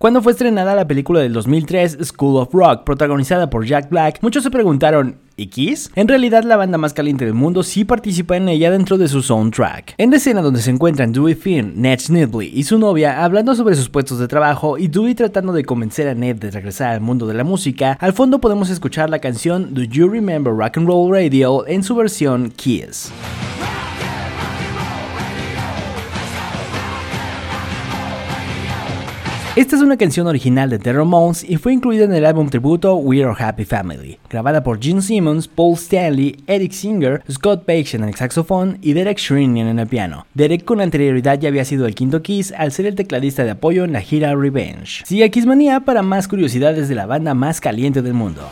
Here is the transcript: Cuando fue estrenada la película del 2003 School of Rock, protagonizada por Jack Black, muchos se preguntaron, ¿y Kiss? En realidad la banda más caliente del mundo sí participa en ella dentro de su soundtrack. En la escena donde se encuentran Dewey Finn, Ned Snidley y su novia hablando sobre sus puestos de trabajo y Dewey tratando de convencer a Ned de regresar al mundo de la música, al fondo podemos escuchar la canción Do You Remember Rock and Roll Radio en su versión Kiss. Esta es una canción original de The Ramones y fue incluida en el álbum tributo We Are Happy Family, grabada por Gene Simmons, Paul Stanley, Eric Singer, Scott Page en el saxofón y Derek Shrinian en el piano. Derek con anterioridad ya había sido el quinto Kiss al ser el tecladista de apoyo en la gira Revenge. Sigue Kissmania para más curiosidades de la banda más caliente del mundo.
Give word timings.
Cuando 0.00 0.22
fue 0.22 0.32
estrenada 0.32 0.74
la 0.74 0.88
película 0.88 1.20
del 1.20 1.34
2003 1.34 1.98
School 2.04 2.38
of 2.38 2.54
Rock, 2.54 2.84
protagonizada 2.84 3.50
por 3.50 3.66
Jack 3.66 3.90
Black, 3.90 4.20
muchos 4.22 4.42
se 4.42 4.50
preguntaron, 4.50 5.18
¿y 5.36 5.48
Kiss? 5.48 5.90
En 5.94 6.08
realidad 6.08 6.42
la 6.44 6.56
banda 6.56 6.78
más 6.78 6.94
caliente 6.94 7.26
del 7.26 7.34
mundo 7.34 7.62
sí 7.62 7.84
participa 7.84 8.34
en 8.38 8.48
ella 8.48 8.70
dentro 8.70 8.96
de 8.96 9.08
su 9.08 9.20
soundtrack. 9.20 9.96
En 9.98 10.08
la 10.10 10.16
escena 10.16 10.40
donde 10.40 10.62
se 10.62 10.70
encuentran 10.70 11.12
Dewey 11.12 11.34
Finn, 11.34 11.74
Ned 11.76 12.00
Snidley 12.00 12.50
y 12.54 12.62
su 12.62 12.78
novia 12.78 13.22
hablando 13.22 13.54
sobre 13.54 13.74
sus 13.74 13.90
puestos 13.90 14.18
de 14.18 14.26
trabajo 14.26 14.78
y 14.78 14.88
Dewey 14.88 15.14
tratando 15.14 15.52
de 15.52 15.66
convencer 15.66 16.08
a 16.08 16.14
Ned 16.14 16.36
de 16.36 16.50
regresar 16.50 16.94
al 16.94 17.02
mundo 17.02 17.26
de 17.26 17.34
la 17.34 17.44
música, 17.44 17.98
al 18.00 18.14
fondo 18.14 18.40
podemos 18.40 18.70
escuchar 18.70 19.10
la 19.10 19.18
canción 19.18 19.74
Do 19.74 19.82
You 19.82 20.08
Remember 20.08 20.54
Rock 20.54 20.78
and 20.78 20.88
Roll 20.88 21.12
Radio 21.12 21.66
en 21.66 21.82
su 21.82 21.94
versión 21.94 22.50
Kiss. 22.56 23.12
Esta 29.56 29.74
es 29.74 29.82
una 29.82 29.96
canción 29.96 30.28
original 30.28 30.70
de 30.70 30.78
The 30.78 30.92
Ramones 30.92 31.42
y 31.42 31.56
fue 31.56 31.72
incluida 31.72 32.04
en 32.04 32.12
el 32.12 32.24
álbum 32.24 32.48
tributo 32.48 32.94
We 32.94 33.24
Are 33.24 33.34
Happy 33.36 33.64
Family, 33.64 34.20
grabada 34.30 34.62
por 34.62 34.80
Gene 34.80 35.02
Simmons, 35.02 35.48
Paul 35.48 35.74
Stanley, 35.74 36.36
Eric 36.46 36.70
Singer, 36.70 37.24
Scott 37.28 37.64
Page 37.64 37.96
en 37.96 38.04
el 38.04 38.14
saxofón 38.14 38.78
y 38.80 38.92
Derek 38.92 39.18
Shrinian 39.18 39.66
en 39.66 39.80
el 39.80 39.88
piano. 39.88 40.24
Derek 40.34 40.64
con 40.64 40.80
anterioridad 40.80 41.40
ya 41.40 41.48
había 41.48 41.64
sido 41.64 41.86
el 41.86 41.96
quinto 41.96 42.22
Kiss 42.22 42.52
al 42.56 42.70
ser 42.70 42.86
el 42.86 42.94
tecladista 42.94 43.42
de 43.42 43.50
apoyo 43.50 43.82
en 43.82 43.92
la 43.92 44.02
gira 44.02 44.36
Revenge. 44.36 45.02
Sigue 45.04 45.32
Kissmania 45.32 45.80
para 45.80 46.02
más 46.02 46.28
curiosidades 46.28 46.88
de 46.88 46.94
la 46.94 47.06
banda 47.06 47.34
más 47.34 47.60
caliente 47.60 48.02
del 48.02 48.14
mundo. 48.14 48.42